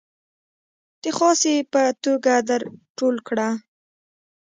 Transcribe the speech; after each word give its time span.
د 1.01 1.03
خاصې 1.17 1.55
په 1.73 1.81
توګه 2.03 2.33
در 2.49 2.61
ټول 2.97 3.15
کړه. 3.27 3.49